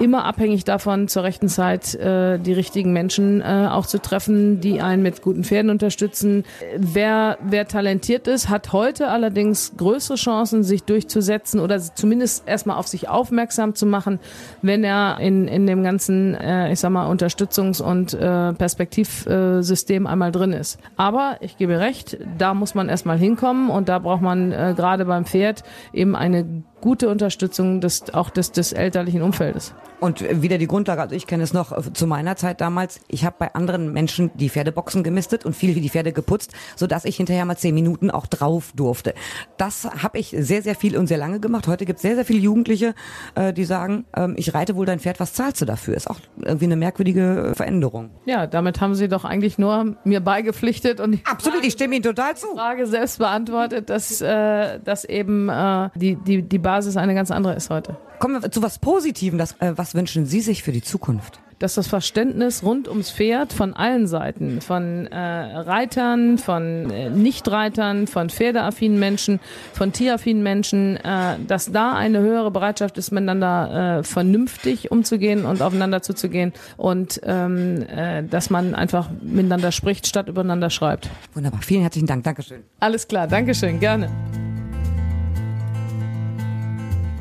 immer 0.02 0.24
abhängig 0.24 0.64
davon, 0.64 1.06
zur 1.06 1.22
rechten 1.22 1.46
Zeit 1.46 1.94
äh, 1.94 2.40
die 2.40 2.54
richtigen 2.54 2.92
Menschen 2.92 3.40
äh, 3.40 3.68
auch 3.70 3.86
zu 3.86 4.02
treffen, 4.02 4.60
die 4.60 4.80
einen 4.80 5.00
mit 5.00 5.22
guten 5.22 5.44
Pferden 5.44 5.70
unterstützen. 5.70 6.42
Wer, 6.76 7.38
wer 7.40 7.68
talentiert 7.68 8.26
ist, 8.26 8.48
hat 8.48 8.72
heute 8.72 9.10
allerdings 9.10 9.74
größere 9.76 10.16
Chancen, 10.16 10.64
sich 10.64 10.82
durchzusetzen 10.82 11.60
oder 11.60 11.78
zumindest 11.78 12.48
erstmal 12.48 12.78
auf 12.78 12.88
sich 12.88 13.08
aufmerksam 13.08 13.76
zu 13.76 13.86
machen, 13.86 14.18
wenn 14.60 14.82
er 14.82 15.18
in, 15.20 15.46
in 15.46 15.68
dem 15.68 15.84
ganzen, 15.84 16.34
äh, 16.34 16.72
ich 16.72 16.80
sag 16.80 16.90
mal, 16.90 17.08
Unterstützungs- 17.08 17.80
und 17.80 18.12
äh, 18.12 18.54
Perspektiv 18.54 19.24
äh, 19.26 19.51
System 19.60 20.06
einmal 20.06 20.32
drin 20.32 20.52
ist. 20.52 20.78
Aber 20.96 21.36
ich 21.40 21.56
gebe 21.56 21.78
recht, 21.78 22.16
da 22.38 22.54
muss 22.54 22.74
man 22.74 22.88
erstmal 22.88 23.18
hinkommen 23.18 23.68
und 23.68 23.88
da 23.88 23.98
braucht 23.98 24.22
man 24.22 24.52
äh, 24.52 24.74
gerade 24.76 25.04
beim 25.04 25.26
Pferd 25.26 25.62
eben 25.92 26.16
eine 26.16 26.62
gute 26.82 27.08
Unterstützung 27.08 27.80
des, 27.80 28.12
auch 28.12 28.28
des, 28.28 28.52
des 28.52 28.72
elterlichen 28.72 29.22
Umfeldes. 29.22 29.72
Und 30.00 30.42
wieder 30.42 30.58
die 30.58 30.66
Grundlage, 30.66 31.00
also 31.00 31.14
ich 31.14 31.28
kenne 31.28 31.44
es 31.44 31.52
noch 31.52 31.70
äh, 31.70 31.92
zu 31.92 32.08
meiner 32.08 32.34
Zeit 32.34 32.60
damals, 32.60 33.00
ich 33.06 33.24
habe 33.24 33.36
bei 33.38 33.54
anderen 33.54 33.92
Menschen 33.92 34.32
die 34.34 34.50
Pferdeboxen 34.50 35.04
gemistet 35.04 35.46
und 35.46 35.54
viel 35.54 35.76
wie 35.76 35.80
die 35.80 35.90
Pferde 35.90 36.12
geputzt, 36.12 36.52
sodass 36.74 37.04
ich 37.04 37.16
hinterher 37.16 37.44
mal 37.44 37.56
zehn 37.56 37.72
Minuten 37.72 38.10
auch 38.10 38.26
drauf 38.26 38.72
durfte. 38.74 39.14
Das 39.58 39.84
habe 39.84 40.18
ich 40.18 40.34
sehr, 40.36 40.60
sehr 40.60 40.74
viel 40.74 40.96
und 40.96 41.06
sehr 41.06 41.18
lange 41.18 41.38
gemacht. 41.38 41.68
Heute 41.68 41.86
gibt 41.86 41.98
es 41.98 42.02
sehr, 42.02 42.16
sehr 42.16 42.24
viele 42.24 42.40
Jugendliche, 42.40 42.94
äh, 43.36 43.52
die 43.52 43.64
sagen, 43.64 44.04
ähm, 44.16 44.34
ich 44.36 44.52
reite 44.52 44.74
wohl 44.74 44.86
dein 44.86 44.98
Pferd, 44.98 45.20
was 45.20 45.34
zahlst 45.34 45.60
du 45.60 45.66
dafür? 45.66 45.94
Ist 45.94 46.10
auch 46.10 46.18
irgendwie 46.40 46.64
eine 46.64 46.76
merkwürdige 46.76 47.50
äh, 47.50 47.54
Veränderung. 47.54 48.10
Ja, 48.26 48.48
damit 48.48 48.80
haben 48.80 48.96
sie 48.96 49.08
doch 49.08 49.24
eigentlich 49.24 49.56
nur 49.56 49.96
mir 50.02 50.20
beigepflichtet 50.20 50.98
und 50.98 51.20
Absolut, 51.30 51.64
ich 51.64 51.74
stimme 51.74 51.94
Ihnen 51.94 52.02
total 52.02 52.36
zu. 52.36 52.48
Die 52.52 52.58
Frage 52.58 52.86
selbst 52.88 53.18
beantwortet, 53.18 53.88
dass, 53.88 54.20
äh, 54.20 54.80
dass 54.80 55.04
eben 55.04 55.48
äh, 55.48 55.90
die, 55.94 56.16
die, 56.16 56.42
die 56.42 56.58
Basis 56.72 56.96
eine 56.96 57.14
ganz 57.14 57.30
andere 57.30 57.54
ist 57.54 57.68
heute. 57.68 57.98
Kommen 58.18 58.42
wir 58.42 58.50
zu 58.50 58.62
was 58.62 58.78
Positivem. 58.78 59.36
Das, 59.36 59.52
äh, 59.60 59.74
was 59.76 59.94
wünschen 59.94 60.24
Sie 60.24 60.40
sich 60.40 60.62
für 60.62 60.72
die 60.72 60.80
Zukunft? 60.80 61.38
dass 61.58 61.74
das 61.74 61.86
Verständnis 61.86 62.64
rund 62.64 62.88
ums 62.88 63.12
Pferd 63.12 63.52
von 63.52 63.72
allen 63.72 64.08
Seiten, 64.08 64.60
von 64.60 65.06
äh, 65.06 65.16
Reitern, 65.16 66.36
von 66.38 66.90
äh, 66.90 67.08
Nichtreitern, 67.08 68.08
von 68.08 68.30
pferdeaffinen 68.30 68.98
Menschen, 68.98 69.38
von 69.72 69.92
tieraffinen 69.92 70.42
Menschen, 70.42 70.96
äh, 70.96 71.36
dass 71.46 71.70
da 71.70 71.92
eine 71.92 72.18
höhere 72.18 72.50
Bereitschaft 72.50 72.98
ist, 72.98 73.12
miteinander 73.12 73.98
äh, 73.98 74.02
vernünftig 74.02 74.90
umzugehen 74.90 75.44
und 75.44 75.62
aufeinander 75.62 76.02
zuzugehen 76.02 76.52
und 76.76 77.20
ähm, 77.22 77.82
äh, 77.82 78.24
dass 78.24 78.50
man 78.50 78.74
einfach 78.74 79.10
miteinander 79.22 79.70
spricht, 79.70 80.08
statt 80.08 80.28
übereinander 80.28 80.68
schreibt. 80.68 81.10
Wunderbar, 81.32 81.62
vielen 81.62 81.82
herzlichen 81.82 82.08
Dank, 82.08 82.24
Dankeschön. 82.24 82.64
Alles 82.80 83.06
klar, 83.06 83.28
Dankeschön, 83.28 83.78
gerne. 83.78 84.10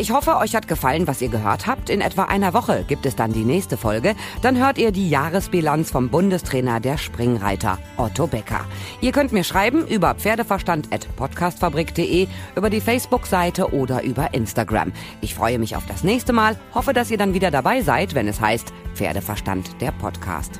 Ich 0.01 0.09
hoffe, 0.09 0.37
euch 0.37 0.55
hat 0.55 0.67
gefallen, 0.67 1.05
was 1.05 1.21
ihr 1.21 1.29
gehört 1.29 1.67
habt. 1.67 1.91
In 1.91 2.01
etwa 2.01 2.23
einer 2.23 2.55
Woche 2.55 2.83
gibt 2.87 3.05
es 3.05 3.15
dann 3.15 3.33
die 3.33 3.45
nächste 3.45 3.77
Folge. 3.77 4.15
Dann 4.41 4.57
hört 4.57 4.79
ihr 4.79 4.91
die 4.91 5.11
Jahresbilanz 5.11 5.91
vom 5.91 6.09
Bundestrainer 6.09 6.79
der 6.79 6.97
Springreiter, 6.97 7.77
Otto 7.97 8.25
Becker. 8.25 8.65
Ihr 8.99 9.11
könnt 9.11 9.31
mir 9.31 9.43
schreiben 9.43 9.85
über 9.85 10.15
pferdeverstand.podcastfabrik.de, 10.15 12.27
über 12.55 12.71
die 12.71 12.81
Facebook-Seite 12.81 13.75
oder 13.75 14.01
über 14.01 14.33
Instagram. 14.33 14.91
Ich 15.21 15.35
freue 15.35 15.59
mich 15.59 15.75
auf 15.75 15.85
das 15.85 16.03
nächste 16.03 16.33
Mal. 16.33 16.57
Hoffe, 16.73 16.93
dass 16.93 17.11
ihr 17.11 17.19
dann 17.19 17.35
wieder 17.35 17.51
dabei 17.51 17.83
seid, 17.83 18.15
wenn 18.15 18.27
es 18.27 18.41
heißt 18.41 18.73
Pferdeverstand, 18.95 19.79
der 19.81 19.91
Podcast. 19.91 20.59